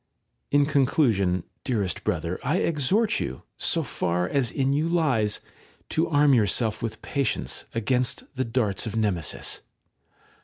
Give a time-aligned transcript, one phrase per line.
[0.51, 0.59] §5.
[0.61, 5.49] In conclusion, dearest brother, I exhort you, so far as in you lies, 3
[5.89, 9.61] to arm yourself with patience against the darts of Nemesis.